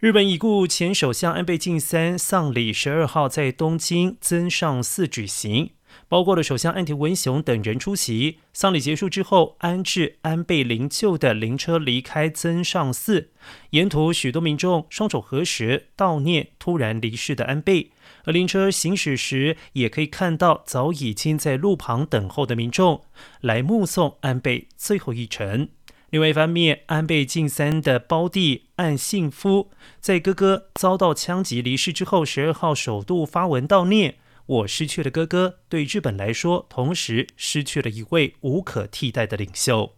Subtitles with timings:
[0.00, 5.72] 日本已故前首相安倍晋三丧礼十二号在东京增上寺举行，
[6.08, 8.38] 包括了首相岸田文雄等人出席。
[8.54, 13.28] 丧礼结束之后，安置安倍灵柩的灵车离开增上寺，
[13.72, 17.90] 沿途许多民众双手合十悼念突然离世的安倍。
[18.24, 23.02] 而灵车行驶时，也可以看到早已经在路旁等候的民众
[23.42, 25.68] 来目送安倍最后一程。
[26.10, 29.70] 另外一方面，安倍晋三的胞弟岸信夫
[30.00, 39.94] 在哥哥遭到枪击离世之后，十二号首度发文悼念：“我失去了哥哥，对日本来说，同时失去了一位无可替代的领袖。”